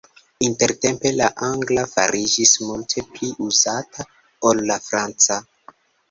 Intertempe 0.45 1.09
la 1.17 1.25
angla 1.47 1.83
fariĝis 1.91 2.53
multe 2.69 3.03
pli 3.17 3.29
uzata 3.49 4.07
ol 4.53 4.63
la 4.71 4.79
franca. 4.87 5.39